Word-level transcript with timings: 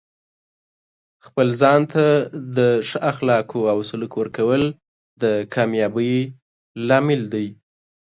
د 1.15 1.21
خپل 1.25 1.47
ځان 1.61 1.81
ته 1.93 2.03
د 2.57 2.57
ښه 2.87 2.99
اخلاقو 3.11 3.61
او 3.71 3.77
سلوک 3.89 4.13
ورکول 4.17 4.63
د 5.21 5.23
کامیابۍ 5.53 6.13
لامل 6.87 7.21
دی. 7.33 7.47